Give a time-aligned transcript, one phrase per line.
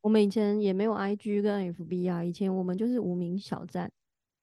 [0.00, 3.90] 我们以前也没有 IG 跟 FB 啊，以前我们就是无名小站，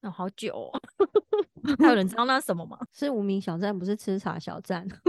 [0.01, 0.81] 哦，好久哦。
[1.79, 2.77] 还有人知道那是什么吗？
[2.93, 4.85] 是无名小站，不是吃茶小站。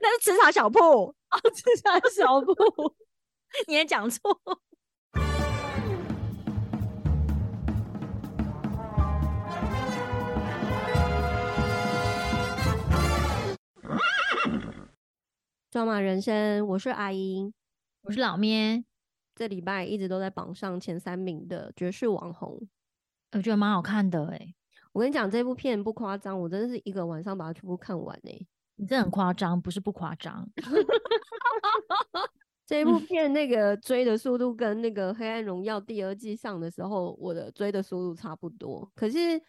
[0.00, 1.14] 那是吃茶小铺，哦，
[1.54, 2.54] 吃茶小铺，
[3.66, 4.38] 你也讲错。
[15.70, 17.52] 装马人生，我是阿英，
[18.02, 18.84] 我是老咩。
[19.34, 22.60] 这礼拜一直都在榜上前三名的爵士网红，
[23.30, 24.54] 我觉得蛮好看的哎。
[24.92, 28.46] 我跟你讲，这部片不夸张，我真的是一个晚上把它全部看完哎。
[28.76, 30.50] 你这很夸张，不是不夸张。
[32.66, 38.90] 这部片那个追的速度跟那个《黑暗荣耀》第二季上的时候，我的追的速度差不多。
[38.96, 39.40] 可是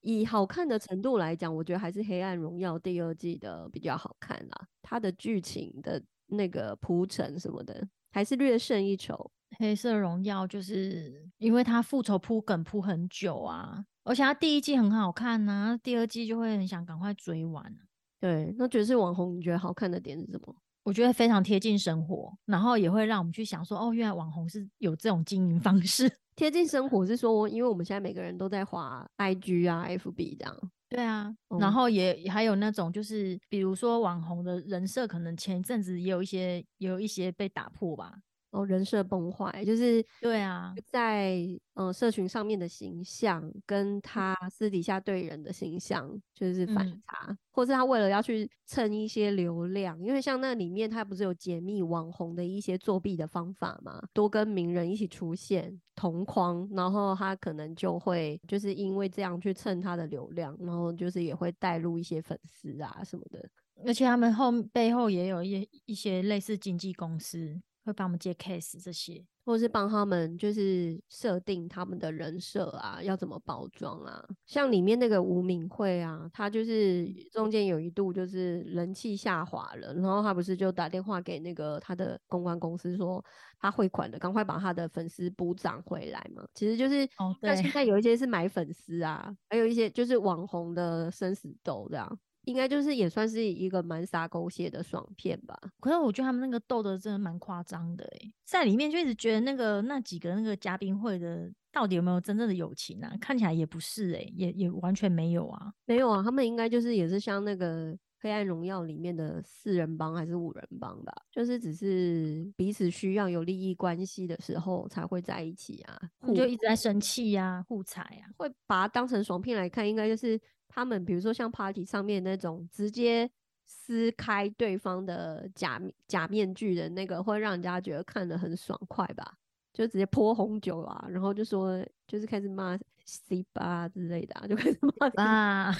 [0.00, 4.66] 以好看的程度来讲，我觉得还是《黑暗荣耀》第二季的比较好看啦。
[4.82, 9.30] 它的剧情的那个铺陈什么的，还是略胜一筹。
[9.58, 17.74] 黑色荣耀就是因为它复仇铺梗铺很久啊，而且它第一季很好看呐，第二季就会很想赶快追完。
[18.20, 20.54] 对，那绝世网红你觉得好看的点是什么？
[20.84, 26.10] 我觉得非常贴近生活，然后也会让我们去想说，哦，原来网红是有这种经营方式。
[26.36, 30.70] 贴近生活是说，因为我们现在每个人都在滑 IG 啊、FB 这样。
[30.92, 38.20] 对啊，然后也还有那种就是，比如说网红的人设，可能前一阵子也有一些也有一些被打破吧。
[38.50, 63.48] 哦，人设崩坏，就是对啊，在呃社群上面的形象跟他私底下对人的形象就是反差，或是他为了要去蹭一些流量，因为像那里面他不是有解密网红的一些作弊的方法嘛，多跟名人一起出现同框，然后他可能就会就是因为这样去蹭他的流量，然后就是也会带入一些粉丝啊什么的，
[63.86, 67.60] 而且他们后背后也有一一些类似经纪公司。
[67.84, 74.22] 会帮我们接 case 这些，或者是帮他们就是设定他们的人设啊，要怎么包装啊？
[74.46, 83.24] 像里面那个吴敏慧啊，她就是中间有一度就是人气下滑了，然后她不是就打电话给那个她的公关公司说
[83.58, 86.46] 她汇款的，赶快把她的粉丝补涨回来嘛。
[86.54, 92.18] 其实就是哦，对，现在有一些是买粉丝啊，还有一些就是网红的生死斗这样。
[92.50, 95.56] 应该就是也算是一个蛮洒狗血的爽片吧。
[95.78, 103.12] 可是我觉得他们那个斗的真的蛮夸张的诶，在里面就一直觉得那个那几个那个嘉宾会的到底有没有真正的友情啊？
[103.20, 106.22] 看起来也不是诶，也也完全没有啊，没有啊。
[106.22, 111.12] 他们应该就是也是像那个《黑暗荣耀》里面的四人帮还是五人帮吧？
[111.30, 116.00] 就是只是彼此需要有利益关系的时候才会在一起啊，
[116.34, 120.40] 就一直在生气呀、互踩啊，会把它当成爽片来看，应该就是。
[120.72, 123.28] 他们比如说像 party 上面那种直接
[123.66, 129.36] 撕开对方的假假面具的那个，会让人家觉得看得很爽快吧？
[129.72, 132.78] 就直接泼红酒啊，然后就说就是开始骂
[133.10, 135.76] C 八之类的，啊就开始骂啊。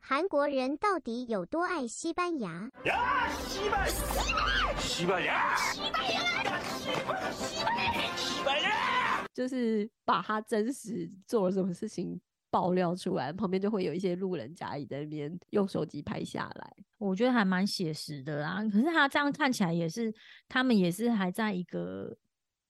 [0.00, 2.70] 韩国人到底有多爱西班牙？
[2.84, 6.20] 呀，西班牙，西班牙，西班牙，
[6.60, 12.20] 西班牙，西班牙，就是把他真实做了什么事情。
[12.52, 18.60] 爆料出来，旁边就会有一些路人甲乙在那边用手机拍下来，我觉得还蛮写实的啦。
[18.72, 20.12] 可是他这样看起来也是，
[20.48, 22.16] 他们也是还在一个。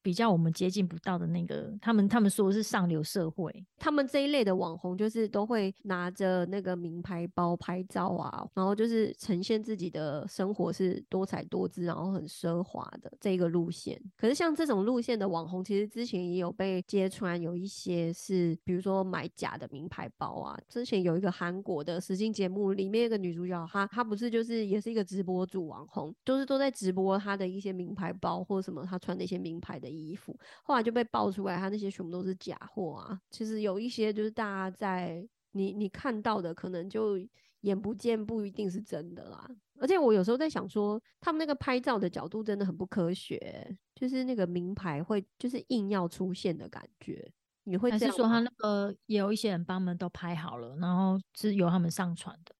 [0.03, 14.00] 比较我们接近不到的那个，他们他们说的是上流社会，他们这一类的网红就是都会拿着那个名牌包拍照啊，然后就是呈现自己的生活是多彩多姿，然后很奢华的这个路线。
[14.16, 20.59] 可是像这种路线的网红，其实之前也有被揭穿，有一些是比如说买假的名牌包啊。
[20.66, 29.90] 之前有一个韩国的实境节目里面一个女主角，她她不是就是也是一个直播主网红，就是都在直播她的一些名牌包或者什么她穿的一些名牌的。
[29.91, 33.21] 衣服后来就被爆出来，他那些全部都是假货啊！
[33.31, 37.19] 其实有一些就是大家在你你看到的，可能就
[37.62, 39.49] 眼不见不一定是真的啦。
[39.81, 47.31] 而且我有时候在想说，他们那个拍照的角度真的很不科学，就是那个名牌会就是硬要出现的感觉。
[47.65, 52.54] 你会还是说他那个也有一些人帮他们都拍好了，然后是由他们上传的？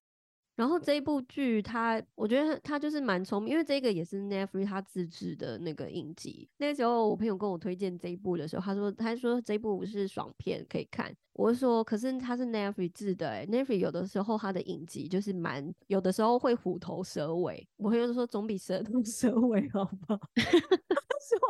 [0.61, 6.47] 然后这一部剧，他我觉得他就是蛮聪明，因为这个也是 Netflix 他自制的那个影集。
[6.59, 11.11] 那时候我朋友跟我推荐这一部的时候，他说他说这一部是爽片可以看。
[11.33, 17.67] 我说可是他是 Netflix 制的，哎，Netflix 有的时候他的影集就是蛮有的时候会虎头蛇尾。
[17.79, 20.21] 我朋友就说总比蛇头 蛇尾好吧？
[20.37, 21.41] 他说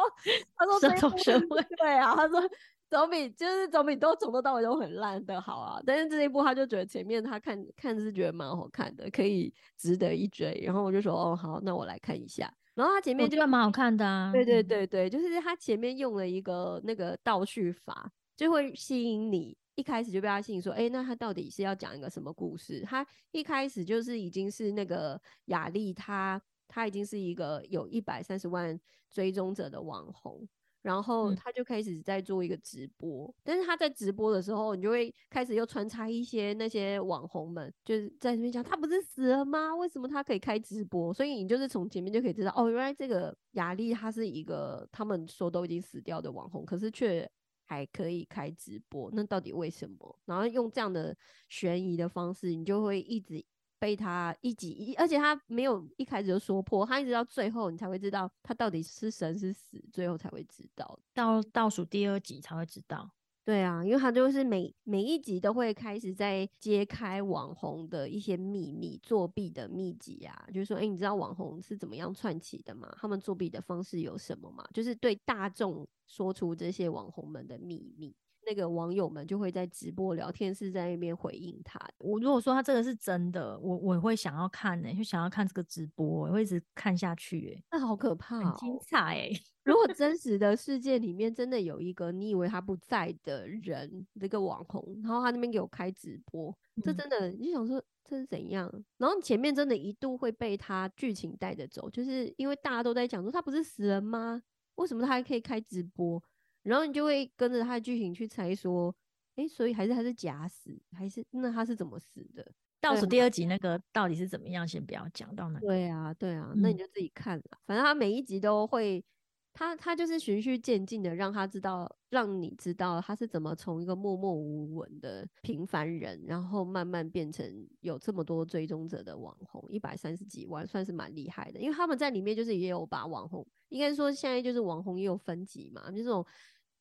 [0.55, 2.41] 他说蛇头蛇尾对啊，他说。
[2.91, 5.81] 总比就是总比都从头到尾都很烂的好啊！
[5.87, 10.61] 但是这一部他就觉得前面他看看是觉得蛮好看的，可以值得一追。
[10.65, 12.53] 然后我就说哦好，那我来看一下。
[12.75, 14.33] 然后他前面就蛮好看的啊。
[14.33, 19.57] 对对嗯，对对，就是他前面用了一个那个倒叙法，就会吸引你。
[19.77, 28.79] 一开始就被他吸引，说：“哎、那他到底是要讲一个什么故事？”他一开始就是已经是那个雅丽，她她已经是一个有一百三十万
[29.11, 30.47] 追踪者的网红，
[30.83, 33.33] 然后嗯他就开始在做一个直播。
[33.43, 39.75] 但是他在直播的时候，你就会开始又穿插一些那些网红们，就是在那边讲他不是死了吗？
[39.77, 41.13] 为什么他可以开直播？
[41.13, 47.31] 所以你就是从前面就可以知道，哦，原来这个雅丽她是一个他们说都已经死掉的网红，可是却
[47.67, 50.19] 还可以开直播，那到底为什么？
[50.25, 51.17] 然后用这样的
[51.49, 53.45] 悬疑的方式，你就会一直
[53.81, 61.01] 被他一集一，而且他没有一开始就说破，他一直到最后你才会知道他到底是神是死，最后才会知道。
[61.13, 63.11] 到倒数第二集才会知道。
[63.43, 72.95] 对啊，因为他就是每每一集都会开始在揭开网红的一些秘密、作弊的秘籍啊，就是说，哎，你知道网红是怎么样串起的吗？
[73.01, 74.63] 他们作弊的方式有什么吗？
[74.75, 78.15] 就是对大众说出这些网红们的秘密，
[78.51, 81.79] 那个网友们就会在直播聊天室在那边回应他。
[81.99, 88.79] 我如果说他这个是真的，我我会想要看呢、就想要看这个直播，我会一直看下去、欸，那好可怕很精哦！
[88.85, 89.31] 彩哎、
[89.63, 96.53] 如果真实的世界里面真的有一个你以为他不在的人，这个网红，然后他那边给我开直播，
[96.83, 98.69] 这嗯真的你就想说这是怎样？
[98.99, 104.43] 然后前面真的一度会被他剧情带着走，就是因为大家都在讲说他不是死人吗？
[104.77, 106.21] 为什么他还可以开直播？
[106.63, 108.95] 然后你就会跟着他的剧情去猜说，
[109.37, 112.47] 诶，所以还是他是假死，还是那他是怎么死的？
[112.81, 115.61] 倒数第二集那个到底是怎么样，先不要讲到那。
[115.61, 117.45] 对啊，对啊，那你嗯就自己看了。
[117.67, 119.05] 反正他每一集都会，
[119.53, 131.61] 他他就是循序渐进的，让他知道，让你知道他是怎么从一个默默无闻的平凡人，然后慢慢变成有这么多追踪者的网红，一百三十几万，算是蛮厉害的。
[131.61, 136.25] 因为他们在里面就是也有把网红，应该说现在就是网红也有分级嘛，就这种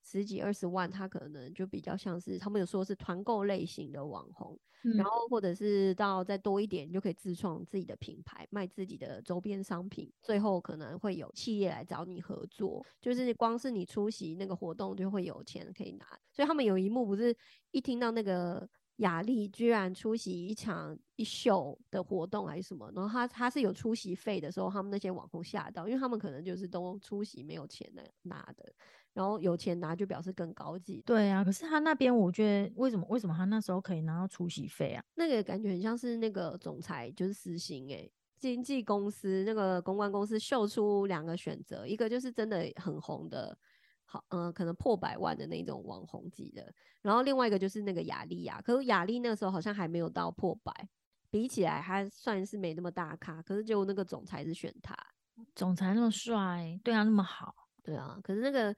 [0.10, 4.60] 十几二十万，他可能就比较像是他们有说是团购类型的网红。
[4.82, 10.10] 然嗯后或者是到再多一点，你就可以自创自己的品牌，卖自己的周边商品。
[10.22, 16.06] 最后可能会有企业来找你合作，就是光是你出席那个活动就会有钱可以拿。
[16.32, 17.36] 所以他们有一幕不是
[17.72, 18.66] 一听到那个
[18.98, 28.74] 雅丽居然出席一场一秀的活动还是什么，然后他他是有出席费的时候，他们那些网红吓到，因为他们可能就是都出席没有钱的拿的，
[29.14, 31.02] 然后有钱拿就表示更高级。
[31.06, 35.04] 对啊，可是他那边我觉得为什么为什么他那时候可以拿到出席费啊？
[35.16, 43.58] 那个感觉很像是那个总裁就是私心诶、经纪公司那个公关公司秀出两个选择，一个就是真的很红的，
[44.06, 50.72] 好，嗯、可能破百万的那种网红级的，然后另外一个就是那个雅丽亚，可是雅丽那个时候好像还没有到破百，
[51.30, 54.96] 比起来还算是没那么大咖，可是结果那个总裁是选他，
[55.54, 57.54] 总裁那么帅，对他那么好，
[57.84, 58.74] 对啊，可是那个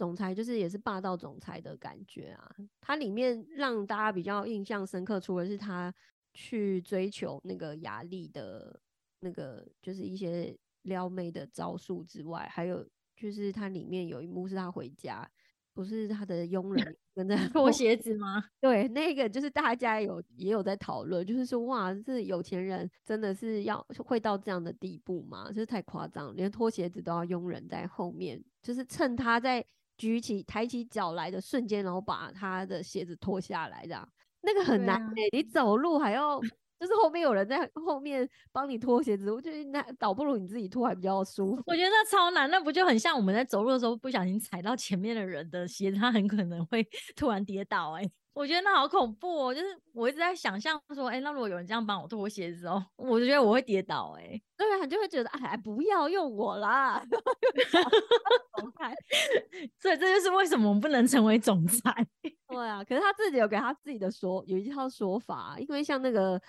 [0.00, 2.56] 总裁就是也是霸道总裁的感觉啊。
[2.80, 5.94] 它里面让大家比较印象深刻，除了是他
[6.32, 8.80] 去追求那个雅丽的
[9.20, 12.82] 那个就是一些撩妹的招数之外，还有
[13.14, 15.30] 就是它里面有一幕是他回家，
[15.74, 18.42] 不是他的佣人 跟着脱鞋子吗？
[18.58, 25.48] 对，那个就是大家有也有在讨论，就是说哇，这有钱人真的是要会到这样的地步吗？
[25.48, 29.62] 就是太夸张，连脱鞋子都要佣人在后面，就是趁他在
[30.00, 34.08] 举起抬起脚来的瞬间，然后把他的鞋子脱下来，这样
[34.40, 36.40] 那个很难欸你走路还要。
[36.80, 41.62] 就是后面有人在后面帮你脱鞋子，我觉得那倒不如你自己脱还比较舒服。
[41.66, 46.82] 我觉得那超难，那不就很像我们在走路的时候不小心踩到前面的人的鞋子，他很可能会
[47.14, 48.10] 突然跌倒、欸。
[48.30, 49.54] 哎，我觉得那好恐怖哦！
[49.54, 54.22] 就是我一直在想象说，哎、那如果有人这样帮我脱鞋子哦， 我就觉得我会跌倒、欸。
[54.22, 58.94] 哎，对啊，你就会觉得哎，不要用我啦， 走开。
[59.78, 62.06] 所以这就是为什么我们不能成为总裁。
[62.48, 66.40] 对啊，可是他自己有给他自己的说，有一套说法，因为像那个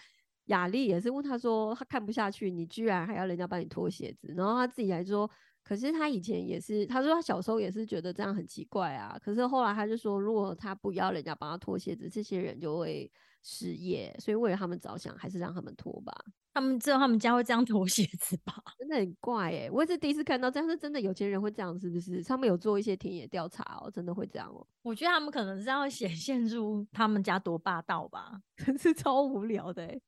[0.45, 5.29] 雅丽也是问他说，他看不下去，你居然还要人家帮你脱鞋子，然后他自己还说，
[5.63, 13.11] 可是他以前也是，他说他小时候也是觉得这样很奇怪啊，可是后来他就说，如果他不要人家帮他脱鞋子，这些人就会
[13.43, 16.13] 失业，所以为了他们着想，还是让他们脱吧。
[16.53, 18.53] 他们知道他们家会这样脱鞋子吧？
[18.77, 22.21] 真的很怪哎、我也是第一次看到这样，是真的有钱人会这样，是不是？
[22.23, 28.41] 他们有做一些田野调查哦，真的会这样哦，我觉得他们可能是要 显现出他们家多霸道吧。
[28.57, 30.01] 真是超无聊的、欸。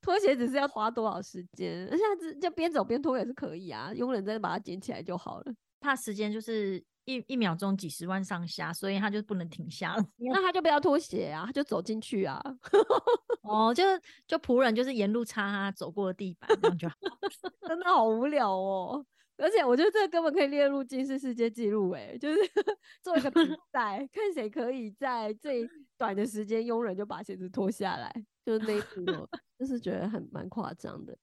[0.00, 1.88] 脱鞋只是要花多少时间？
[1.90, 5.52] 而且他只就边走边拖也是可以啊，佣人再把它捡起来就好了。
[5.80, 10.04] 怕时间就是一一秒钟几十万上下，所以他就不能停下了。
[10.16, 12.40] 那他就不要拖鞋啊，他就走进去啊。
[13.42, 13.82] 哦，就
[14.26, 16.94] 就仆人就是沿路擦他走过的地板，这样就好。
[17.68, 19.04] 真的好无聊哦。
[19.36, 22.38] 而且我觉得这个根本可以列入吉尼斯世界纪录，哎，就是
[23.02, 23.40] 做一个比
[23.72, 28.12] 赛，看谁可以在最短的时间佣人就把鞋子脱下来，
[28.44, 29.04] 就是那一组，
[29.58, 31.18] 就是觉得很蛮夸张的。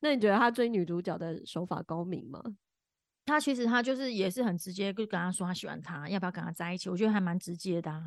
[0.00, 2.42] 那你觉得他追女主角的手法高明吗？
[3.24, 6.90] 他其实他就是也是很直接，就跟他说他喜欢他，要不要跟他在一起？
[6.90, 8.02] 我觉得还蛮直接的，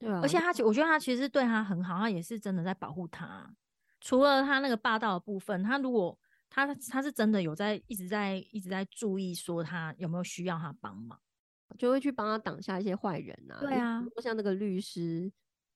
[0.00, 0.18] 对啊。
[0.20, 3.54] 而且他其我觉得他其实对他很好，他也是真的在保护他。
[4.00, 6.18] 除了他那个霸道的部分，他如果
[6.50, 11.20] 他他是真的有在一直在一直在注意说他有没有需要他帮忙，
[11.78, 13.58] 就会去帮他挡下一些坏人啊。
[13.60, 15.30] 对啊，像那个律师，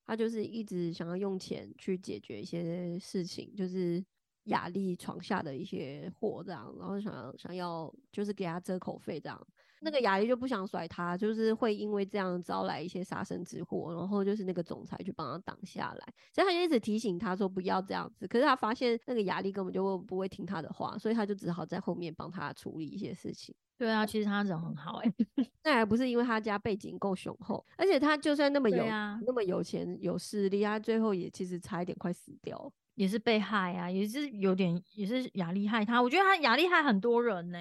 [0.06, 4.04] 他就是一直想要用钱去解决一些事情，就是。
[4.46, 9.46] 雅丽床下的一些祸，这样，然后想要想要就是给他遮口费，这样，
[9.82, 23.54] 那个雅丽就不想甩他，就是会因为这样招来一些杀身之祸，然后就是那个总裁去帮他挡下来，所以他就一直提醒他说不要这样子，可是他发现那个雅丽根本就不会听他的话，所以他就只好在后面帮他处理一些事情。
[23.76, 25.12] 对啊，其实他人很好哎，
[25.64, 28.84] 那还不是因为他家背景够雄厚，而且他就算那么有
[29.26, 32.72] 那么有钱有势力，他最后也其实差一点快死掉。
[32.94, 36.02] 也是被害啊，也是有点，也是雅丽害他。
[36.02, 37.58] 我觉得他雅丽害很多人呢。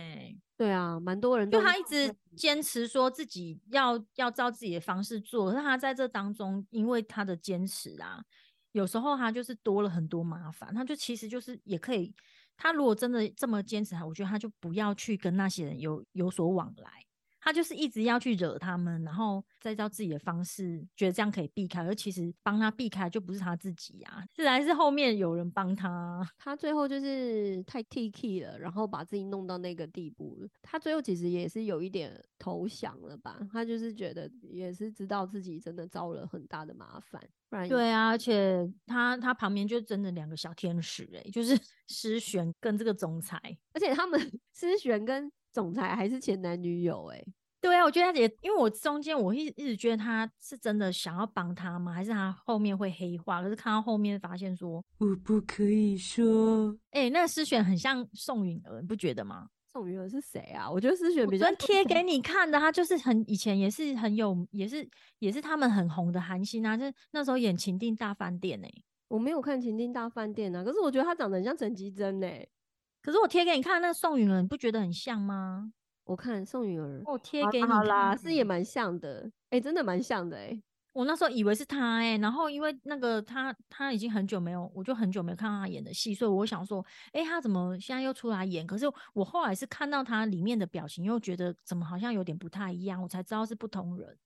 [0.58, 1.50] 对啊，蛮多人。
[1.50, 8.22] 就他一直坚持说自己要要照自己的方式做，可是他在这当中，因为他的坚持啊，
[8.74, 10.74] 有时候他就是多了很多麻烦。
[10.74, 12.14] 他就其实就是也可以，
[12.56, 16.90] 他如果真的这么坚持，我觉得他就不要去跟那些人有有所往来。
[17.42, 21.84] 他就是一直要去惹他们，然后再照自己的方式，觉得这样可以避开。
[21.84, 26.26] 而其实帮他避开就不是他自己呀，是还是后面有人帮他。
[26.38, 30.48] 他最后就是太 T K 了，然后把自己弄到那个地步。
[30.62, 33.40] 他最后其实也是有一点投降了吧？
[33.52, 37.22] 他就是觉得也是知道自己真的遭了很大的麻烦。
[37.50, 41.58] 不然对啊，而且他他旁边就真的两个小天使哎，就是
[41.90, 43.38] 诗璇跟这个总裁，
[43.74, 44.20] 而且他们
[44.54, 45.32] 诗璇跟。
[45.52, 47.24] 总裁还是前男女友哎，
[47.60, 51.94] 对啊，我觉得他也因为我中间我一一直觉得他是真的想要帮他吗？
[51.94, 53.42] 还是他后面会黑化？
[53.42, 59.48] 可是看到后面发现说我不可以说，哎，那个诗璇很像宋允儿，你不觉得吗？
[59.72, 60.70] 宋允儿是谁啊？
[60.70, 64.90] 我觉得思璇比较贴给你看的，他就是很以前也是很有，也是
[65.20, 68.70] 也是他们很红的韩星啊，就是那时候演《情定大饭店》哎，
[69.08, 72.48] 我没有看《情定大饭店》啊，可是我觉得他长得很像陈绮贞哎。
[73.02, 75.72] 可是我贴给你看那个宋允儿，你不觉得很像吗？
[76.04, 80.62] 我看宋允儿，我贴给你好啦，是也蛮像的，哎，真的蛮像的，哎，
[80.94, 88.68] 我那时候以为是他，哎，然后因为那个他他已经很久没有，我就很久没有看到他演的戏，所以我想说，哎，他怎么现在又出来演？
[88.68, 94.18] 可是我后来是看到他里面的表情，又觉得怎么好像有点不太一样，我才知道是不同人。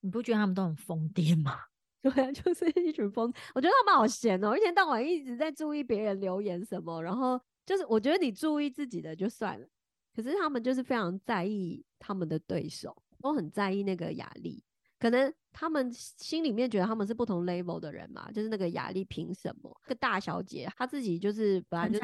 [0.00, 1.58] 你不觉得他们都很疯癫吗？
[2.02, 7.40] 对啊，就是一群疯，我觉得他们好闲哦，一天到晚一直在注意别人留言什么，然后。
[7.66, 9.66] 就是我觉得你注意自己的就算了，
[10.14, 14.64] 可是他们就是非常在意他们的对手，都很在意那个雅丽。
[14.98, 19.74] 可能他们心里面觉得他们是不同 level 的人嘛，就是那个雅丽凭什么？
[19.86, 21.98] 个大小姐她自己就是本来就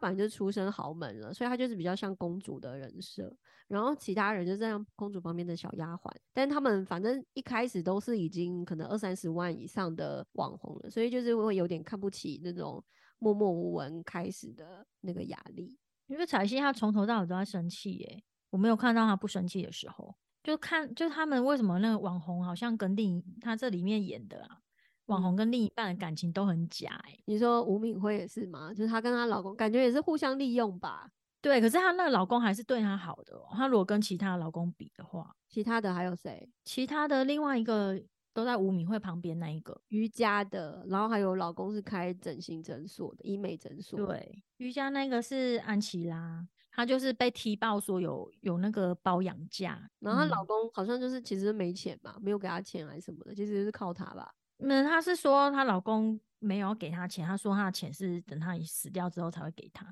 [0.00, 3.32] 本来就出身豪门了，所以她就是比较像公主的人设。
[3.68, 12.84] 然后其他人就这样公主旁边的小丫鬟，但他们反正一开始都是已经可能二三十万以上的网红了，所以就是会有点看不起那种。
[13.20, 20.16] 默默无闻开始的那个压力，因为彩信他从头到尾都在生气耶，我没有看到他不生气的时候。
[20.42, 24.58] 就看，就他们为什么那个网红好像跟另他这里面演的啊，
[25.06, 27.18] 网红跟另一半的感情都很假哎。
[27.26, 28.72] 你说吴敏辉也是吗？
[28.72, 31.10] 就是她跟她老公感觉也是互相利用吧？
[31.42, 33.38] 对，可是她那个老公还是对她好的。
[33.52, 36.50] 她如果跟其他老公比的话，其他的还有谁？
[36.64, 38.02] 其他的另外一个。
[38.32, 44.06] 都在吴敏慧旁边那一个瑜伽的，然后还有老公是开整形诊所的医美诊所。
[44.06, 54.32] 对，瑜伽那个是安琪拉，她就是被踢爆说有有那个包养假，然后她老公好像就是其实没钱吧，没有给她钱还是什么的，其实是靠她吧。
[54.58, 59.86] 那她是说她老公没有给她钱，她说她的钱是等她死掉之后才会给她。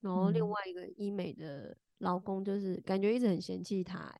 [0.00, 4.12] 然后另外一个医美的老公就是感觉一直很嫌弃她。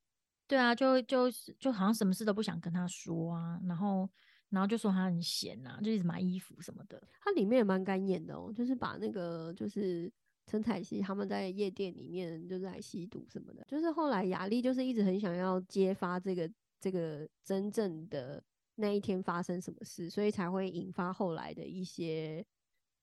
[0.49, 4.09] 对啊，就就是就好像什么事都不想跟他说啊，然后
[4.51, 7.03] 然后就说他很闲啊，就一直买衣服什么的。
[7.21, 10.13] 他里面也蛮干演的哦，就是把那个就是
[10.47, 13.65] 陈彩希他们在夜店里面就是来吸毒什么的。
[13.67, 18.43] 就是后来雅丽就是一直很想要揭发这个这个真正的
[18.75, 22.45] 那一天发生什么事，所以才会引发后来的一些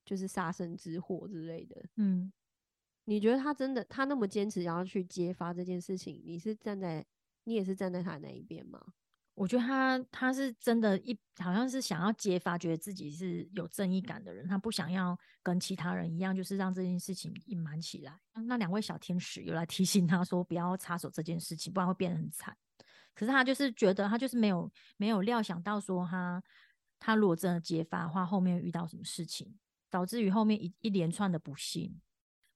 [0.06, 1.84] 就是杀身之祸之类的。
[1.96, 2.32] 嗯，
[3.06, 7.04] 你觉得他真的他那么坚持要去揭发这件事情，你是站在？
[7.50, 8.80] 你也是站在他那一边吗？
[9.34, 18.20] 我觉得他他是真的，一好像是想要揭发，觉得自己是有正义感的人，他不想要跟其他人一样，就是让这件事情隐瞒起来。
[18.34, 22.56] 那两位小天使又来提醒他说，不要插手这件事情，不然会变得很惨。
[23.16, 26.44] 可是他就是觉得，他就是没有没有料想到说，他
[27.00, 29.58] 他如果真的揭发的话，后面遇到什么事情，
[29.90, 31.98] 导致于后面一一连串的不幸。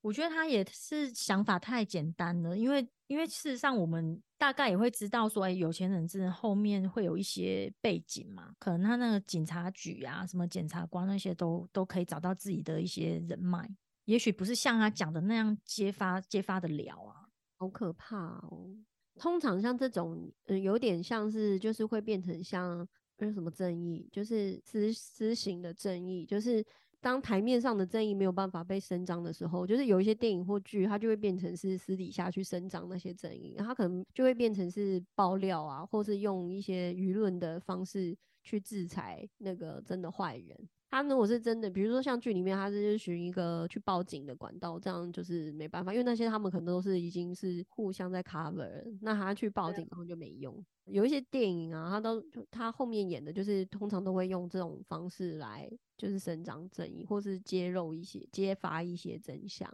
[0.02, 13.66] 我觉得他也是想法太简单了，因为因为事实上我们大概也会知道说，哎，有钱人真的后面会有一些背景嘛，可能他那个警察局啊，什么检察官那些都都可以找到自己的一些人脉，
[14.04, 17.24] 也许不是像他讲的那样揭发揭发的了啊，
[17.58, 18.68] 好可怕哦。
[19.16, 22.86] 通常像这种，嗯，有点像是就是会变成像
[23.20, 26.62] 那什么正义，就是私私刑的正义，就是。
[27.04, 40.58] 当台面上的正义没有办法被伸张的时候，就是有一些电影或剧，它就会变成是私底下去伸张那些正义，它可能就会变成是爆料啊，或是用一些舆论的方式去制裁那个真的坏人。
[40.90, 50.64] 他如果是真的，比如说像剧里面，他是寻一个去报警的管道，这样就是没办法，因为那些他们可能都是已经是互相在 cover，那他去报警然后就没用。
[50.86, 52.22] 有一些电影啊，他都
[52.52, 59.72] 他后面演的就是通常都会用这种方式来就是伸张正义，或是揭露一些揭发一些真相，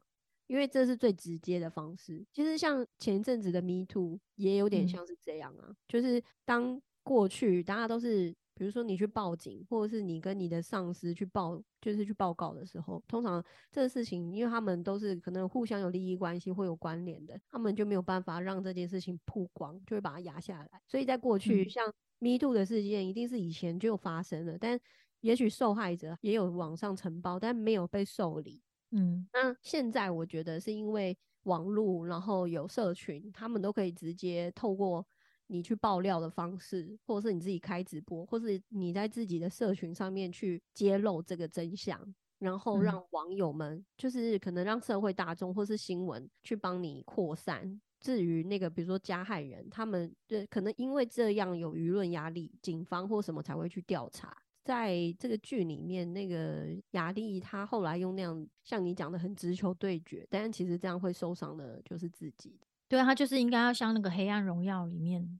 [0.47, 2.25] 因为这是最直接的方式。
[2.31, 8.35] 其实像前一阵子的 Me Too 也有点像是这样啊，就是当过去大家都是。
[8.59, 20.81] 比如说你去报警，或者是你跟你的上司去报，就是去报告的时候，通常这个事情，因为他们都是可能互相有利益关系或有关联的，他们就没有办法让这件事情曝光，就会把它压下来。
[20.85, 21.87] 所以在过去，像
[22.19, 24.77] Me Too 的事件，一定是以前就发生了，但
[25.21, 28.61] 也许受害者也有网上承包，但没有被受理。
[28.91, 35.07] 嗯，那现在我觉得是因为网络，然后有社群，他们都可以直接透过。
[35.51, 41.99] 你去爆料的方式，或者是你自己开直播，或是你在自己的社群上面去揭露这个真相，
[42.37, 47.81] 然后让网友们，就是可能让社会大众或是新闻去帮你扩散。
[47.99, 54.37] 至于那个，比如说加害人，他们对可能因为这样有舆论压力，警方或什么才会去调查。
[54.63, 62.55] 在这个剧里面，那个雅丽她后来用那样像你讲的很直球对决，但其实这样会受伤的就是自己。
[62.89, 65.39] 对他就是应该要像那个《黑暗荣耀》里面，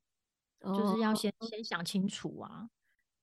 [0.62, 2.70] 就是要先先想清楚啊，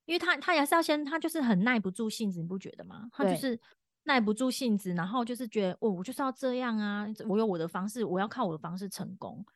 [0.05, 3.09] 因为他他也是要先，他就是很耐不住性子，你不觉得吗？
[3.12, 3.59] 他就是
[4.03, 9.47] 耐不住性子，然后就是觉得哦，我就是要这样啊，我有我的方式，我要靠我的方式成功。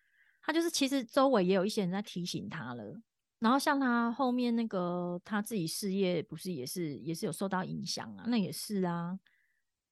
[0.43, 3.01] 他就是其实周围也有一些人在提醒他了，
[3.41, 9.19] 然后像他后面那个他自己事业不是也是也是有受到影响啊，那也是啊，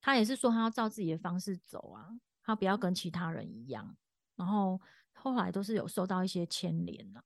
[0.01, 2.09] 他也是说他要照自己的方式走啊，
[2.43, 3.95] 他不要跟其他人一样。
[4.39, 4.81] 然后
[5.13, 7.23] 后来都是有受到一些牵连的，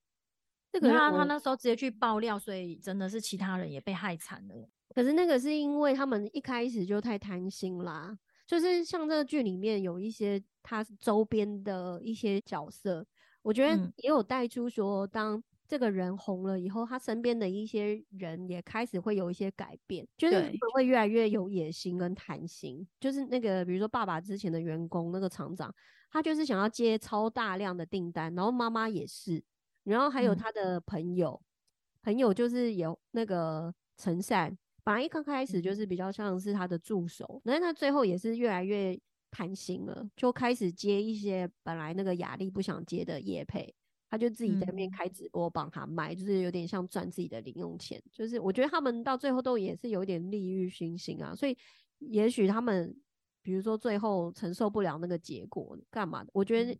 [0.71, 4.67] 这个他他那时候直接去爆料，所以真的是其他人也被害惨了。
[4.93, 13.05] 可是那个是因为他们一开始就太贪心啦，就是像这个剧里面有一些他周边的一些角色，
[13.41, 15.41] 我觉得也有带出说当。
[15.65, 22.85] 这个人红了以后，他身边的一些人也开始会有一些改变，就是会越来越有野心跟贪心。
[22.99, 25.73] 就是那个，比如说爸爸之前的员工那个厂长，
[26.13, 29.43] 他就是想要接超大量的订单，然后妈妈也是，
[29.83, 31.41] 然后还有他的朋友，
[32.03, 38.97] 朋友就是有那个陈善，本来一刚开始就是比较像是他的助手，但是他最后也是越来越
[39.31, 43.73] 贪心了，就开始接一些本来那个雅丽不想接的业配。
[44.09, 47.99] 他就自己在那边开直播帮他卖，就是有点像赚自己的零用钱。
[48.11, 51.57] 就是我觉得他们到最后都也是有点利欲熏心啊，所以
[51.97, 52.95] 也许他们
[53.43, 56.31] 比如说最后承受不了那个结果，干嘛的？
[56.33, 56.79] 我觉得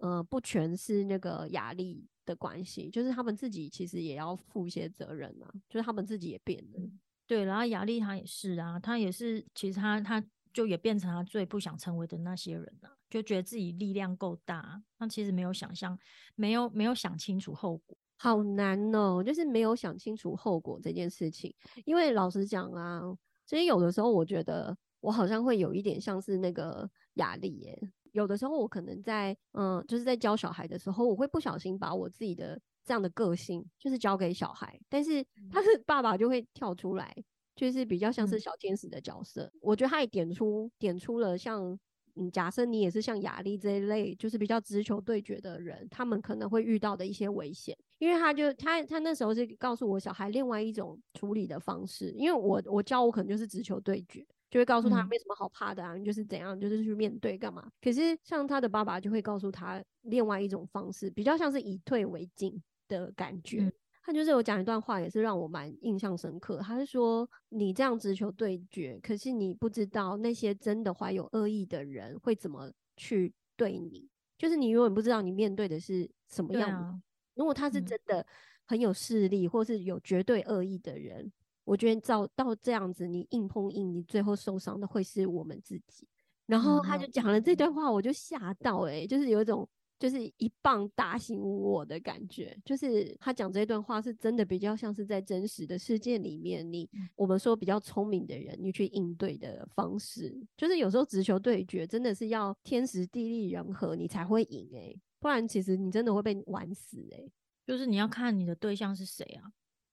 [0.00, 6.90] 呃不全是那个压力的关系，就是他们自己其实也要负一些责任啊，就是他们自己也变了。
[7.26, 12.90] 对，然后雅丽她也是啊，她也是，其实她她就也变成她最不想成为的那些人了。
[13.08, 15.98] 就觉得自己力量够大，那其实没有想象，
[16.34, 19.22] 没有没有想清楚后果，好难哦。
[19.22, 23.02] 就是没有想清楚后果这件事情，因为老实讲啊，
[23.46, 27.78] 其实有的时候我觉得我好像会有一点像是那个压力耶。
[28.12, 37.14] 有的时候我可能在嗯，就是在教小孩的时候，我会不小心把我自己的这样的个性就是交给小孩，但是他是爸爸就会跳出来，
[37.54, 39.50] 就是比较像是小天使的角色。
[39.60, 41.78] 我觉得他也点出点出了像。
[42.16, 47.74] 嗯，假设你也是像雅丽这一类，就是比较直球对决的人，他们可能会遇到的一些危险。
[47.98, 57.70] 因为他就他他那时候是告诉我小孩另外一种处理的方式，因为我我教我可能就是直球对决，就会告诉他没什么好怕的啊，你就是怎样，就是去面对干嘛。
[57.80, 63.72] 可是像他的爸爸就会告诉他另外一种方式，比较像是以退为进的感觉。
[64.02, 66.58] 他就是有讲一段话，也是让我蛮印象深刻。
[66.58, 74.08] 他是说，你这样直球对决，可是你不知道那些真的怀有恶意的人会怎么去对你，
[74.38, 77.00] 就是你永远不知道你面对的是什么样的。
[77.34, 78.26] 如果他是真的
[78.64, 81.30] 很有势力，或是有绝对恶意的人，
[81.70, 86.08] 我觉得到到这样子，你硬碰硬，你最后受伤的会是我们自己。
[86.46, 89.68] 然后他就讲了这段话，我就吓到，哎，就是有一种。
[90.00, 107.30] 就是一棒打醒我的感觉，就是他讲这段话是真的比较像是在真实的世界里面，你我们说比较聪明的人，你去应对的方式，就是有时候直球对决真的是要天时地利人和，你才会赢哎，不然其实你真的会被玩死哎。
[107.66, 109.52] 就是你要看你的对象是谁啊？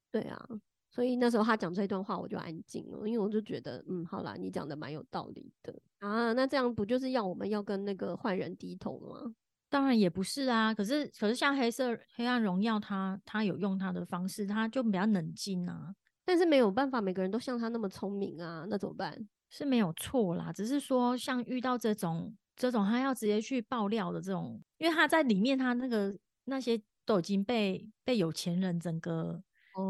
[0.09, 0.49] 对啊，
[0.97, 9.31] 所以那时候他讲这段话，我就安静了，因为我就觉得，嗯，好啦，你讲的蛮有道理的啊，那这样不就是要我们要跟那个坏人低头吗？
[9.69, 15.93] 当然也不是啊，可是可是像黑色黑暗荣耀，他他有用他的方式，他就比较冷静啊。
[16.25, 19.15] 但是没有办法，每个人都像他那么聪明啊，那怎么办？
[19.51, 29.43] 是没有错啦，只是说像遇到这种这种他要直接去爆料的这种，因为他在里面，他那个那些都已经被被有钱人整个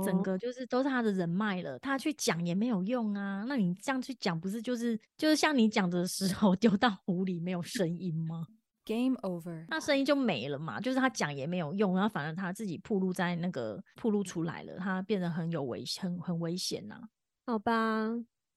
[0.06, 3.43] 整个就是都是他的人脉了，他去讲也没有用啊。
[3.47, 8.45] 那你这样去讲，不是就是就是像你讲的时候丢到湖里没有声音吗
[8.86, 17.00] ？Game over，那声音就没了嘛，就是他讲也没有用，然后反而他自己暴露在那个暴露出来了，他变得很有危很很危险呐。
[17.45, 18.10] 好吧，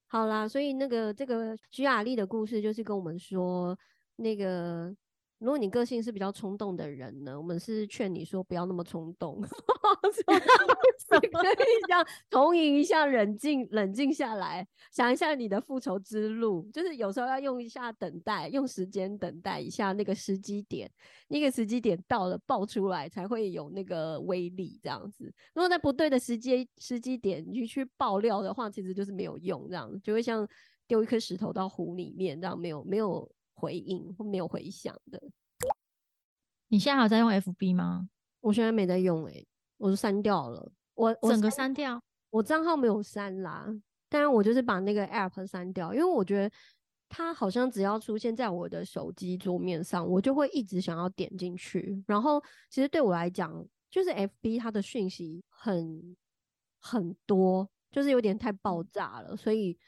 [0.09, 3.79] 好啦，所以那个这个徐雅丽的故事就是跟我们说
[4.16, 4.95] 那个。
[5.40, 9.48] 如果你个性是比较冲动的人呢，我们是劝你说不要那么冲动， 可
[11.18, 20.90] 以这样同饮一下，冷静冷静下来，想一下你的复仇之路，就是有时候要用一下等待，用时间等待一下那个时机点，
[21.29, 25.33] 那个时机点到了爆出来才会有那个威力，这样子。
[25.55, 30.46] 如果在不对的时机时机点你去爆料的话，其实就是没有用，这样就会像
[30.87, 33.26] 丢一颗石头到湖里面，这样没有没有。
[33.61, 35.20] 回应或没有回响的，
[36.68, 38.09] 你现在还在用 FB 吗？
[38.40, 39.44] 我现在没在用，哎，
[39.77, 40.73] 我都删掉了。
[40.94, 43.66] 我整个删掉，我账号没有删啦，
[44.09, 46.55] 当然我就是把那个 App 删掉，因为我觉得
[47.09, 52.03] 它好像只要出现在我的手机桌面上，我就会一直想要点进去。
[52.07, 56.16] 然后其实对我来讲，就是 FB 它的讯息很
[56.79, 59.79] 很多，就是有点太爆炸了，所以。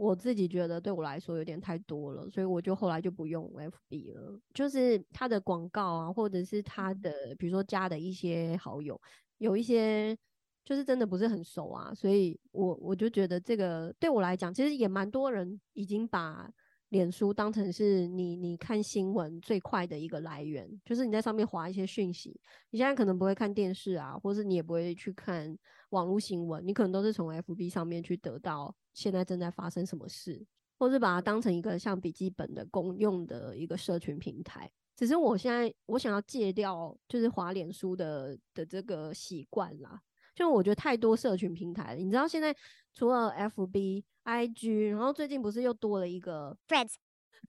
[0.00, 4.40] 我自己觉得对我来说有点太多了，所以我就后来就不用 FB 了。
[4.54, 8.98] 就是它的广告啊，或者是它的，比如说加的一些好友，
[9.36, 10.16] 有一些
[10.64, 16.50] 就是真的不是很熟啊，所以我我就觉得这个对我来讲，其实也蛮多人已经把。
[16.90, 22.40] 脸书当成是你你看新闻最快的一个来源，就是你在上面划一些讯息。
[22.70, 25.56] 你现在可能不会看电视啊，或是你也不会去看
[25.90, 30.44] 网络新闻，你可能都是从 FB 上面去得到现在正在发生什么事，
[30.78, 34.70] 或是把它当成一个像笔记本的公用的一个社群平台。
[34.96, 40.00] 只是我现在我想要戒掉就是滑脸书的的这个习惯啦。
[40.34, 42.54] 就我觉得太多社群平台了，你知道现在
[42.94, 46.94] 除了 F B I G，然后最近不是又多了一个 Friends，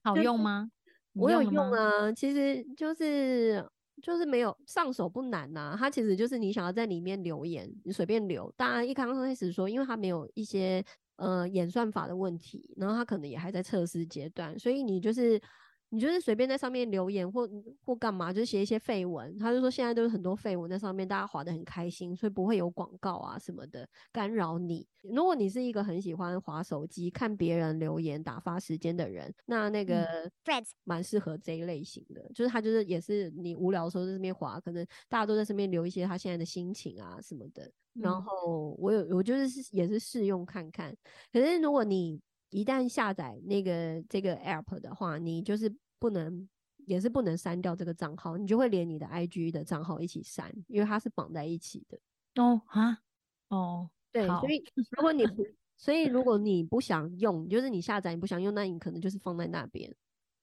[0.02, 0.70] 好用吗？
[1.14, 3.66] 我有用啊，其实就是
[4.00, 5.76] 就是没有上手不难呐。
[5.78, 8.52] 它其实就是你想要在里面留言，你随便留。
[8.56, 10.84] 当然一刚开始说，因为它没有一些
[11.16, 15.40] 呃演算法的问题，然后它可能也还在测试阶段，所以你就是。
[15.92, 17.46] 你就是随便在上面留言或
[17.84, 19.36] 或干嘛，就是写一些废文。
[19.38, 24.86] 他就说现在都是很多废文在上面，大家划得很开心，所以不会有广告啊什么的干扰你。
[25.02, 32.26] 如果你是一个很喜欢划手机、看别人留言打发时间的人，那那个 Friends 蛮适合这一类型的。
[32.34, 37.70] 就是他就是也是你无聊的时候在这边划，可能大家都在身边留一些他现在的心情啊什么的。
[37.92, 40.96] 然后我有我就是也是试用看看。
[41.30, 42.18] 可是如果你
[42.52, 46.46] 一旦下载那个这个 app 的话，你就是不能，
[46.84, 51.98] 也是不能删掉这个账号，你就会连你的 IG 的账号一起删，因为它是绑在一起的。
[52.36, 52.98] 哦啊，
[53.48, 55.42] 哦，对，所以如果你不，
[55.78, 59.90] 所以如果你不想用，就是你下载你不想用，那你可能就是放在那边，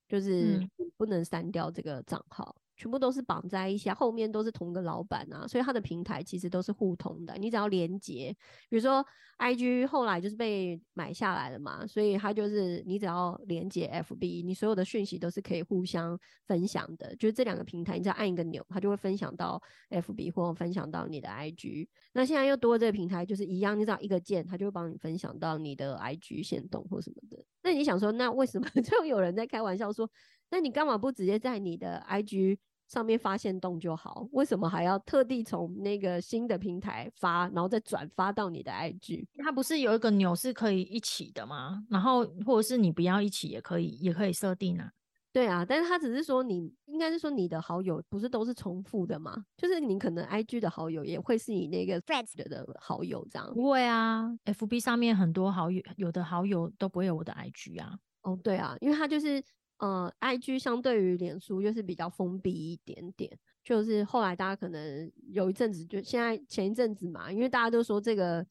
[0.08, 0.68] 就是
[0.98, 2.56] 不能删掉这个账号。
[2.80, 7.36] 全部都是绑在一起，后面都是同一个老板啊，所以它的平台其实都是互通的。
[7.38, 8.34] 你只要连接，
[8.70, 17.14] 比如说 I G 后来就是被买下来了嘛，所以它就是你只要连接 F B，你所有的讯息都是可以互相分享的。
[17.18, 21.90] 就是这两个平台，你只要按一个钮，它就会分享到 F B 或分享到你的 I G。
[22.14, 27.44] 那现在又多这个平台，就是一样，你只要一个键，它就会帮你分享到你的 I G 线动或什么的。
[27.62, 30.10] 那你想说，那为什么 就有人在开玩笑说，
[30.50, 32.58] 那你干嘛不直接在你的 I G？
[32.90, 39.26] 上面发现动就好，为什么还要特地从那个新的平台发，然后再转发到你的 IG？
[39.38, 41.86] 它不是有一个钮是可以一起的吗？
[41.88, 44.92] 然后或者是你不要一起也可以，也可以设定啊。
[45.32, 49.46] 对啊，但是他只是说你应该是说你的好友不是都是重复的嘛？
[49.56, 53.54] 就是你可能 IG 的好友也会是你那个 Friends 的好友这样。
[53.54, 58.00] 不会啊，FB 上面很多好友，有的好友都不会有我的 IG 啊。
[58.24, 59.42] 哦，对啊，因为他就是
[59.80, 68.46] 呃，IG 相对于脸书就是比较封闭一点点，就是后来大家可能有一阵子就现在前一阵子嘛，因为大家都说这个。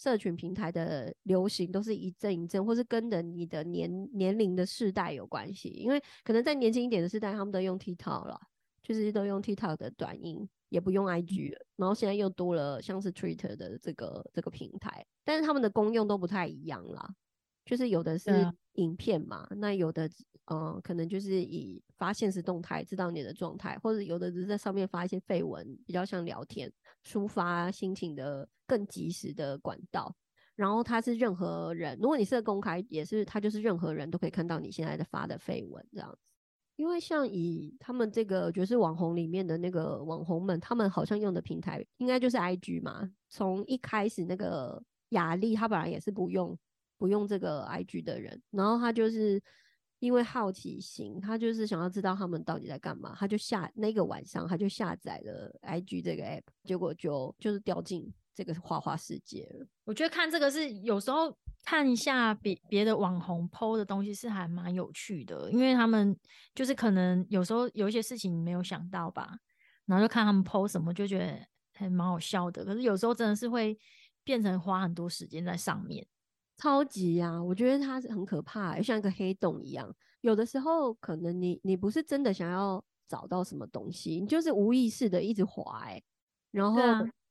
[0.00, 5.70] 社群平台的流行都是一阵一阵，或是跟着你的年年龄的世代有关系。
[5.70, 8.40] 因为可能在年轻一点的世代，他们都用 TikTok 了，
[8.80, 11.66] 就是都用 TikTok 的短音，也不用 IG 了。
[11.74, 17.12] 然后现在又多了像是 Twitter 的这个这个平台，但是他们的功用都不太一样啦。
[17.68, 20.08] 就是有的是影片嘛，那有的
[20.50, 26.72] 嗯，可能就是以发现实动态知道你的状态，或者有的只是在上面发一些绯闻，比较像聊天。
[27.04, 30.14] 抒发心情的更及时的管道，
[30.56, 36.18] 然后它是任何人，如果你是公开，也是它就是任何人都可以看到你现在的发的绯闻这样子。
[36.76, 43.10] 因为像以他们这个就是网红里面的那个网红们，他们好像用的平台应该就是 IG 嘛。
[43.28, 46.56] 从一开始那个雅丽，她本来也是不用
[46.98, 49.42] 不用这个 IG 的人，然后他就是。
[50.00, 59.66] 因为好奇心，他就是想要知道他们到底在干嘛，他就下那个晚上他就下载了 IG 这个 app，结果就就是掉进这个花花世界了。
[59.82, 66.16] 我觉得看这个是有时候看一下别别的网红 PO 的东西是还蛮有趣的，因为他们
[66.54, 69.36] 就是可能有时候有一些事情没有想到吧，
[69.84, 72.64] 然后就看他们 PO 什么就觉得还蛮好笑的。
[72.64, 73.76] 可是有时候真的是会
[74.22, 76.06] 变成花很多时间在上面。
[76.58, 79.94] 超级呀，我觉得它是很可怕，像一个黑洞一样。
[80.20, 85.84] 有的时候可能你你不是真的想要找到什么东西，你就是无意识的一直滑。
[85.86, 86.02] 哎，
[86.50, 86.82] 然后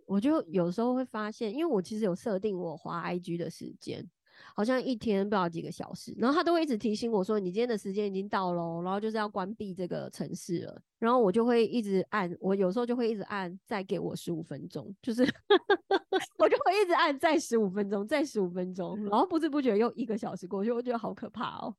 [0.06, 4.10] 我就有时候会发现，因为我其实有设定我滑 IG 的时间。
[4.56, 15.22] 好像一天不知道几个小时，然后他都会一直提醒我说：“你今天的时间已经到喽，然后就是要关闭这个城市了。”然后我就会一直按，我有时候就会一直按，再给我十五分钟，就是
[16.38, 21.76] 我就会一直按再十五分钟，再十五分钟，然后不知不觉又一个小时过去，我觉得好可怕哦，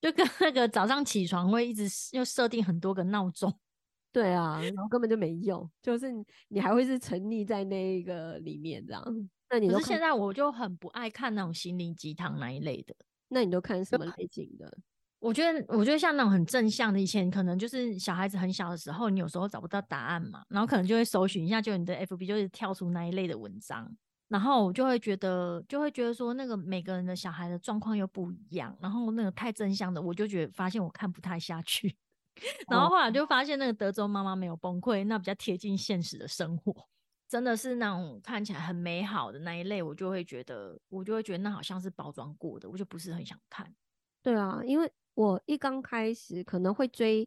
[0.00, 3.52] 就跟那个早上起床会一直又设定很多个闹钟，
[4.12, 6.12] 对啊，然后根本就没用，就是
[6.48, 9.30] 你还会是沉溺在那个里面这样。
[9.50, 12.94] 那你可是现在我就很不爱看那种心灵鸡汤那一类的。
[13.28, 14.72] 那你都看什么类型的？
[15.20, 23.94] 我觉得，我觉得像那种很正向的，以前可能就是小孩子很小的时候，你有时候找不到答案嘛，然后可能就会搜寻一下，就你的 FB 就是跳出那一类的文章，
[24.28, 31.94] 然后我就会觉得，就会觉得说，那个每个人的小孩的状况又不一样，然后那个太正向的，我就觉得发现我看不太下去，
[32.70, 36.88] 然后后来就发现那个德州妈妈没有崩溃，那比较贴近现实的生活。
[37.30, 43.72] 真的是那种看起来很美好的那一类，我就会觉得，我就会觉得那好像是包装过的，我就不是很想看。
[44.20, 47.24] 对啊，因为我一刚开始可能会追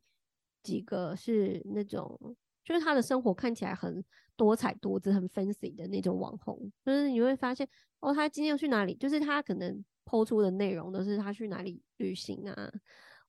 [0.61, 2.35] 几个是那种，
[2.65, 4.03] 就是他的生活看起来很
[4.35, 7.65] 多彩多姿、很 fancy 的那种网红，就是你会发现，
[8.01, 8.93] 哦，他今天要去哪里？
[8.95, 12.69] 就是他可能抛出的内容都是他去哪里旅行啊，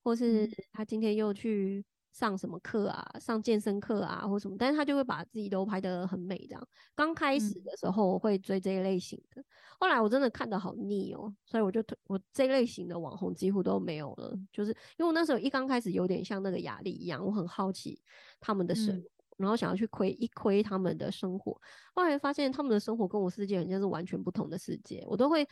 [0.03, 1.85] 或是他今天又去。
[2.15, 3.05] 上什么课啊？
[3.19, 4.57] 上健身课啊，或什么？
[4.57, 6.69] 但是他就会把自己都拍得很美，这样。
[6.95, 9.45] 刚开始的时候我会追这一类型的，
[9.81, 14.33] 后来我真的看得好腻哦，所以我就我这类型的网红几乎都没有了。
[14.53, 18.01] 就是因为我那时候一刚开始有点像那个雅丽一样，我很好奇
[18.39, 21.61] 他们的生活，然后想要去窥一窥他们的生活。
[21.97, 25.45] 后来发现他们的生活跟我世界好像是完全不同的世界，我都会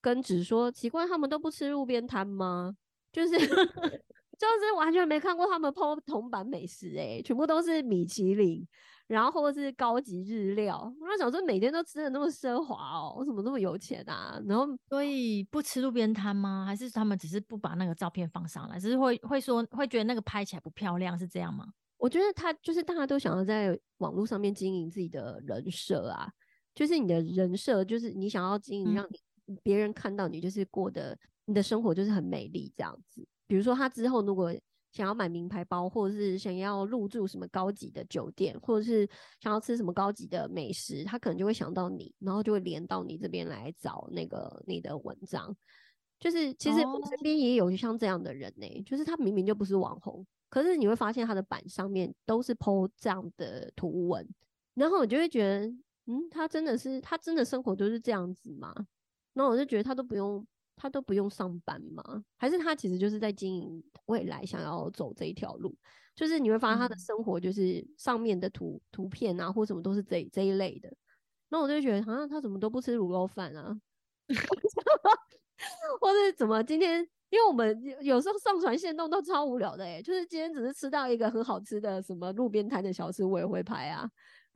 [0.00, 2.76] 跟直说奇怪，他们都不吃路边摊吗？
[3.10, 3.34] 就是。
[4.38, 8.64] 就是完全没看过他们剖铜板美食哎，全部都是米其林，
[9.08, 10.94] 然后或者是高级日料。
[11.00, 14.40] 我想说，每天都吃的那么奢华哦，我怎么那么有钱啊？
[14.46, 16.64] 然后所以不吃路边摊吗？
[16.64, 21.66] 还是他们只是不把那个照片放上来，只是会会说会觉得那个拍起来不漂亮，是这样吗？
[21.96, 26.30] 我觉得他就是大家都想要在网络上面经营自己的人设啊，
[26.72, 29.04] 就是你的人设，就是你想要经营，让
[29.46, 33.26] 你别人看到你就是过得你的生活就是很美丽这样子。
[33.48, 34.54] 比如说，他之后如果
[34.92, 39.08] 想要买名牌包，或者是想要入住什么高级的酒店，或者是
[39.40, 45.54] 想要吃什么高级的美食，他可能就会想到你，然后就会连到你这边来找那个你的文章。
[46.20, 54.26] 就是其实我身边也有像这样的人呢，就是他明明就不是网红，可是你会发现他的板上面都是 PO 这样的图文，
[54.74, 55.66] 然后我就会觉得，
[56.06, 58.74] 嗯，他真的是他真的生活都是这样子吗？
[59.34, 60.44] 那我就觉得他都不用。
[60.78, 62.24] 他都不用上班吗？
[62.36, 65.76] 还是他其实就是在经营未来想要走这一条路？
[66.14, 70.88] 就是你会发现他的生活就是上面的图图片啊，或什么都是这这一类的。
[71.48, 73.78] 那我就觉得，好像他怎么都不吃卤肉饭啊，
[76.00, 77.06] 或者怎么今天？
[77.30, 84.08] 因为我们有时候上传线动都超无聊的哎，就是今天只是吃到一个很好吃的什么路边摊的小吃，我也会拍啊。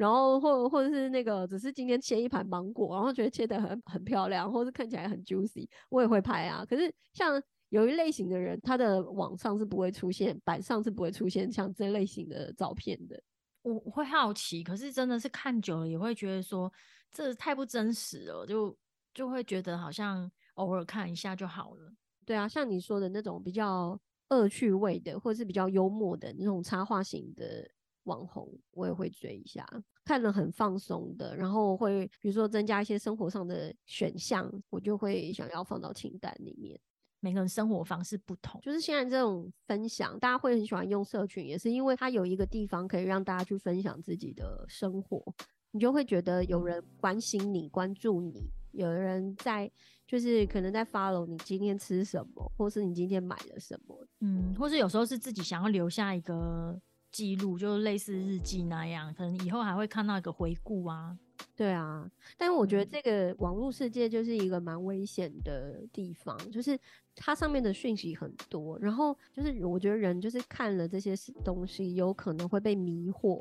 [0.03, 6.65] 然后或或者是那个只是今天切一盘芒果，然后觉得切的很很漂亮，或是看起来很 juicy，我也会拍啊。
[6.69, 13.23] 可是像有一类型的人，他的网上是不会出现，板上是不会出现像这类型的照片的。
[13.63, 16.73] 我会好奇，可是真的是看久了也会觉得说
[17.13, 18.77] 这太不真实了，就
[19.15, 21.93] 就会觉得好像偶尔看一下就好了。
[22.27, 23.97] 对啊，像你说的那种比较
[24.31, 27.71] 恶趣味的，或者是比较幽默的那种插画型的
[28.05, 29.67] 网红，我也会追一下，
[30.05, 36.79] 看了很放松的，然后会比如说增加一些生活上的选项，我就会想要放到清单里面。
[37.21, 45.23] 每个人生活方式不同，就是现在这种分享，大家会很喜欢用社群，也是因为它有一个地方可以让大家去分享自己的生活，
[45.71, 49.71] 你就会觉得有人关心你、关注你，有人在。
[50.05, 56.79] 就是可能在 follow 你今天吃什么，或是你今天买了什么，嗯，或是有时候是自己想要留下一个
[57.13, 61.17] 记录，就类似日记那样，可能以后还会看到一个回顾啊。
[61.55, 66.79] 对啊，但是我觉得这个网络世界就是一个蛮危险的地方，就是
[67.15, 73.41] 它上面的讯息很多，然后就是我觉得人就是看了这些东西，有可能会被迷惑。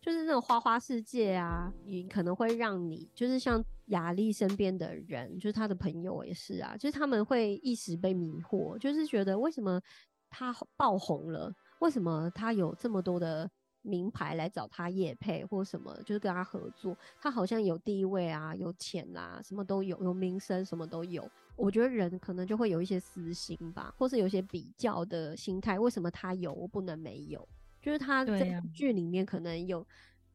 [0.00, 9.80] 就是那种花花世界啊，你可能会让你就是像雅丽身边的人，就是他的朋友也是啊，就是他们会一时被迷惑，就是觉得为什么
[10.28, 13.50] 他爆红了，为什么他有这么多的
[13.82, 21.28] 名牌来找他夜配或什么，就是跟他合作，他好像有地位啊，有钱啦，什么都有，有名声，什么都有。
[21.56, 27.46] 我觉得人可能就会有一些私心吧，或是有一些比较的心态，为什么他有我不能没有？
[27.80, 29.84] 就是他这部剧里面可能有，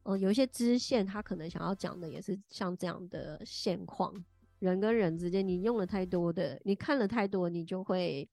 [0.02, 4.12] 呃，有一些支线，他可能想要讲的也是像这样的现况，
[4.58, 8.28] 人跟人之间，你用了太多的，你看了太多，你就会，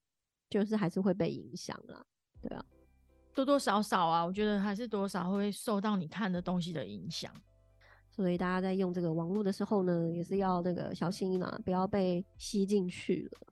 [0.49, 2.05] 就是还是会被影响了，
[2.41, 2.65] 对啊，
[3.35, 7.31] 多多少少啊，我觉得还是多少会受到你看的东西的影响，
[8.09, 13.47] 所以大家在用这个网络的时候呢，也是要那个小心嘛，不要被吸进去了，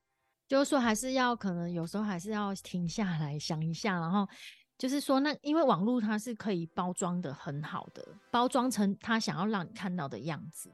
[0.48, 4.28] 就是说还是要可能有时候还是要停下来想一下，然后。
[4.76, 10.70] 就是说，那因为网络它是可以包装的很好的，包装成他想要让你看到的样子。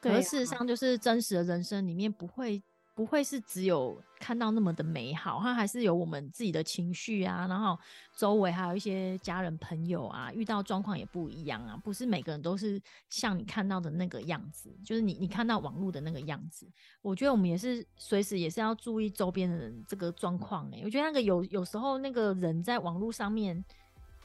[0.00, 2.60] 可是事实上，就是真实的人生里面不会。
[2.94, 7.78] 不会是只有看到那么的美好，它还是有我们自己的情绪啊，然后
[8.14, 16.70] 周围还有一些家人朋友啊，遇到状况也不一样啊，不是每个人都是像你看到的那个样子，就是你你看到网络的那个样子。
[17.00, 23.64] 我觉得我们也是随时也是要注意周边的人这个状况哎，我觉得那个有有时候那个人在网络上面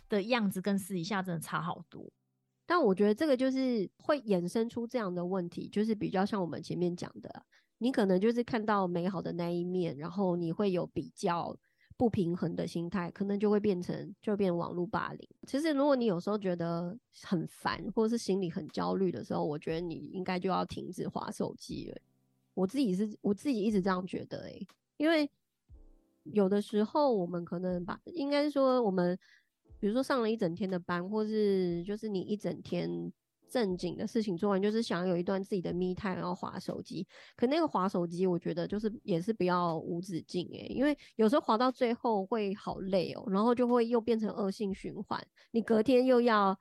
[0.10, 2.06] 的样子跟私底下真的差好多，
[2.66, 7.46] 但我觉得这个就是会衍生出这样的问题，就是比较像我们前面讲的。
[7.80, 11.56] 你可能就是看到美好的那一面，然后你会有比较
[11.96, 15.30] 不平衡的心态，可能就会变成就变网络霸凌。
[15.46, 21.98] 其实如果你有时候觉得很烦，或者是心里很焦虑的时候，我觉得你应该就要停止划手机了。
[22.54, 25.30] 我自己是我自己一直这样觉得诶，因为
[26.24, 29.18] 有的时候我们可能把应该说我们
[29.80, 33.12] 比如说上了一整天的班，或是就是你一整天。
[33.50, 37.08] 正经的事情做完，就是想要有一段自己的 me time，然后划手机。
[37.36, 45.26] 可那个划手机，我觉得就是也是不要无止境诶，因为有时候划到最后会好累哦，然后就会又变成恶性循环。
[45.52, 46.58] 你隔天又要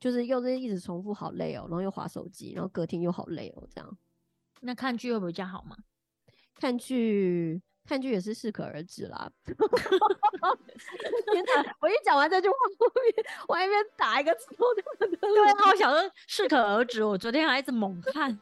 [0.00, 3.98] 就是又是一直重复，好累哦，然后又划手机，然后隔天又好累哦，这样。
[4.60, 5.76] 那看剧会比较好吗？
[6.56, 7.62] 看剧。
[7.86, 9.30] 看剧也是适可而止啦。
[9.44, 9.54] 天
[11.44, 11.76] 哪！
[11.80, 13.14] 我一讲完这句话，后面
[13.48, 14.46] 我一边打一个字，
[15.20, 17.04] 对啊，我想说适可而止。
[17.04, 18.38] 我昨天还一直猛看。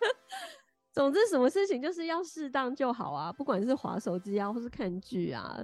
[0.92, 5.58] 总之，什么事情就是要适当就好啊，不管是划手机啊，或是看剧啊。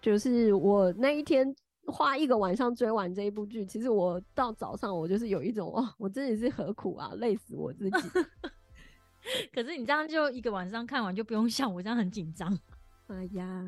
[0.00, 1.54] 就是我那一天
[1.86, 8.08] 花一个晚上追完这一部剧，其实我到早上我就是有一种哦，我真的是何苦啊，累死我自己。
[9.52, 12.58] 可是你这样就一个晚上看完就不用像我这样很紧张。
[13.08, 13.64] 哎呀，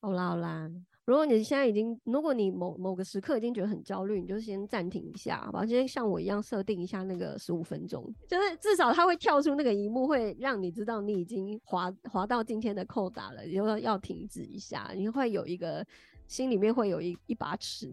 [0.00, 0.70] 好啦好啦，
[1.04, 5.64] 如果你现在已经，如果你某某个时刻已经觉得很焦虑，你就先暂停一下，好吧？
[5.64, 15.84] 今天像我一样设定一下那个十五分钟，就是至少它会跳出那个荧幕，会让你知道你已经滑滑到今天的扣打了，要要停止一下，你会有一个
[16.26, 17.92] 心里面会有一一把尺。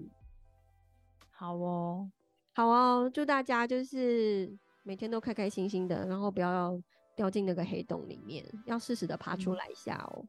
[1.32, 2.10] 好哦，
[2.54, 4.52] 好哦，祝大家就是
[4.84, 6.80] 每天都开开心心的，然后不要。
[7.20, 10.24] 掉进那个黑洞里面，要适时的爬出来一下哦。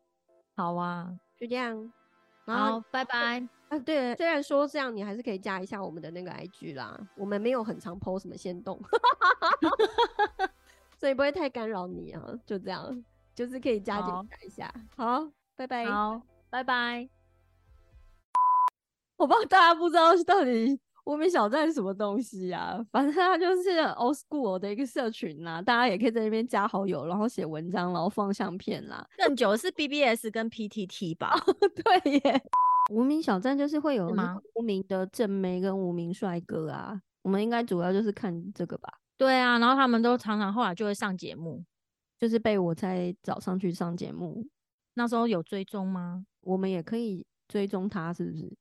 [0.57, 1.93] 好啊，就这样。
[2.45, 3.41] 好，拜拜。
[3.68, 6.99] 啊，对，虽然说这样，你还是可以加一下我们的那个 IG 啦。
[7.14, 8.76] 我们没有很常 PO 什么先动，
[10.99, 12.20] 所以不会太干扰你啊。
[12.45, 13.05] 就这样，
[13.36, 14.74] 就是可以加进来一下。
[14.97, 15.86] 好，拜拜。
[15.86, 16.20] 好，
[16.51, 17.09] 拜拜。
[19.16, 20.76] 我不知道大家不知道到底
[21.11, 22.81] 无名小站是什么东西啊？
[22.93, 29.05] 反正它就是 old school 的一个社群啦，大家也可以在那边加好友，然后写文章，然后放相片啦。
[29.19, 31.35] 更久是 BBS 跟 PTT 吧？
[31.75, 32.43] 对耶。
[32.93, 34.15] 无名小站就是会有
[34.55, 38.89] 无名的正妹跟无名帅哥啊，我们应该主要就是看这个吧？
[39.17, 41.65] 对啊，然后他们都常常后来就会上节目，
[42.21, 44.47] 就是被我在早上去上节目。
[44.95, 46.25] 那时候有追踪吗？
[46.43, 48.57] 我们也可以追踪他，是不是？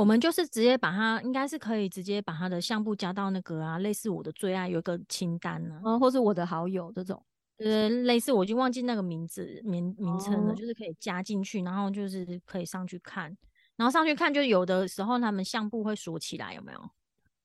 [0.00, 7.22] 我们就是直接把它，应该是可以直接把他的相簿加到那个啊，类似我的最爱有一个清单呢，啊，或是我的好友这种，
[7.58, 13.36] 呃，类似我已经忘记那个名字名名称了，就是可以加进去，然后就是可以上去看。
[13.76, 16.90] 然后上去看，就有的时候他们相簿会锁起来，有没有？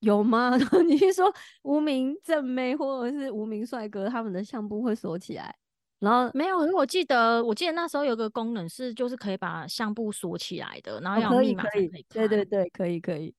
[0.00, 0.56] 有吗？
[0.88, 1.30] 你是说
[1.62, 5.54] 无名正妹或者是无名帅哥他们的相簿会锁起来？
[6.00, 13.34] 然后没有，因为我记得我记得那时候有个功能是，就是可以把相簿锁起来的，然后要密码才可以对对对，可以可以。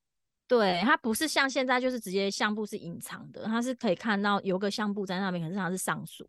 [0.47, 6.25] 对，它不是像现在就是直接相簿是隐藏的，它是可以看到有个相簿在那边，可是它是上锁。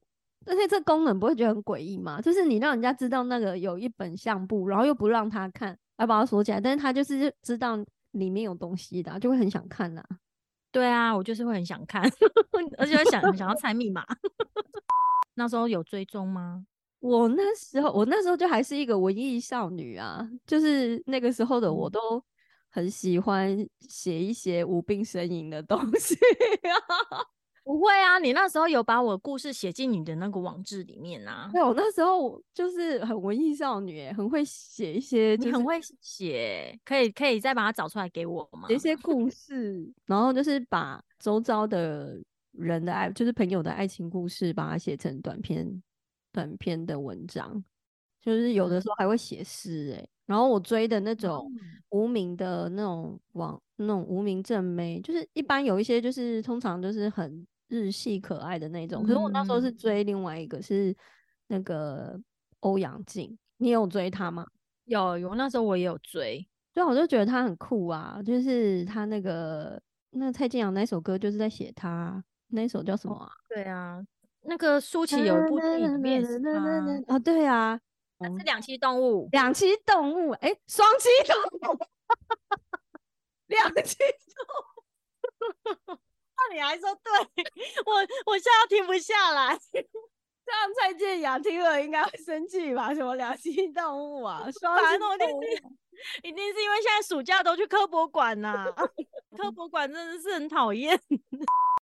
[0.46, 2.20] 而且这功能不会觉得很诡异吗？
[2.20, 5.76] 就是你让人家知道那个有一本相簿，然后又不让他看。
[6.00, 7.76] 还把它锁起来，但是他就是知道
[8.12, 10.02] 里面有东西的，就会很想看呐。
[10.70, 12.02] 对啊，我就是会很想看，
[12.78, 14.04] 而且会想想要猜密码。
[15.34, 16.64] 那时候有追踪吗？
[17.00, 22.22] 我那时候，我那时候就还是一个文艺少女啊，就是那个时候的我都
[22.70, 26.16] 很喜欢写一些无病呻吟的东西。
[27.68, 31.50] 不会啊，你那时候有把我故事写进你的那个网志里面啊？
[31.52, 38.68] 对，我那时候就是很文艺少女，很会写一些，你很会写，可以可以再把它找出来给我吗？
[38.68, 42.18] 写一些故事，然后就是把周遭的
[42.52, 45.82] 人的爱，就是朋友的爱情故事，把它写成短篇
[46.32, 47.62] 短篇的文章，
[48.22, 51.52] 就是有的时候还会写诗，哎，然后我追的那种
[51.90, 57.46] 无名的那种网，那种无名正妹，就是一般有一些，就是通常就是很。
[57.68, 60.94] 日系可爱的那种，可是我那时候是追另外一个是
[61.46, 62.18] 那个
[62.60, 64.46] 欧阳靖，你有追他吗？
[64.84, 73.30] 有有，那时候我也有追，所以我就觉得他很酷啊，就是他那个那蔡健雅那首歌就是在写他那首叫什么啊？
[73.48, 74.02] 对啊，
[74.42, 76.50] 那个舒淇有一部电影面是他
[77.06, 77.78] 啊， 对啊，
[78.20, 81.78] 是两栖动物，两栖动物，哎，双栖动物，
[83.48, 85.98] 两栖动物。
[86.38, 87.44] 那你还说对
[87.84, 87.94] 我，
[88.26, 89.58] 我现在停不下来。
[90.48, 92.94] 这样蔡健雅听了应该会生气吧？
[92.94, 95.42] 什么两栖动物啊，双栖动物，
[96.24, 98.66] 一定是因为现在暑假都去科博馆呐。
[99.36, 100.98] 科博馆真的是很讨厌。